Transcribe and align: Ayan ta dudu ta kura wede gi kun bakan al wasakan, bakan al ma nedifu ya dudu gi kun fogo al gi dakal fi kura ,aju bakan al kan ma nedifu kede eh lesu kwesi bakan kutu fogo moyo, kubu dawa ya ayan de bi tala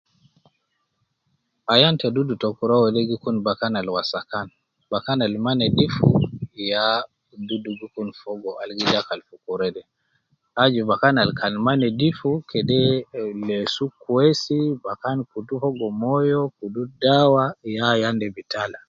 Ayan 1.73 1.95
ta 2.01 2.07
dudu 2.15 2.33
ta 2.41 2.49
kura 2.57 2.75
wede 2.83 3.01
gi 3.09 3.17
kun 3.23 3.35
bakan 3.47 3.73
al 3.79 3.87
wasakan, 3.95 4.47
bakan 4.91 5.19
al 5.27 5.35
ma 5.43 5.51
nedifu 5.59 6.07
ya 6.71 6.85
dudu 7.47 7.69
gi 7.79 7.87
kun 7.95 8.09
fogo 8.21 8.51
al 8.61 8.69
gi 8.77 8.85
dakal 8.93 9.19
fi 9.27 9.35
kura 9.45 9.67
,aju 10.63 10.81
bakan 10.91 11.15
al 11.23 11.31
kan 11.39 11.53
ma 11.65 11.73
nedifu 11.83 12.29
kede 12.51 12.81
eh 13.19 13.31
lesu 13.47 13.85
kwesi 14.01 14.59
bakan 14.85 15.17
kutu 15.31 15.53
fogo 15.61 15.87
moyo, 16.01 16.41
kubu 16.57 16.81
dawa 17.03 17.45
ya 17.75 17.83
ayan 17.93 18.15
de 18.21 18.27
bi 18.35 18.43
tala 18.53 18.79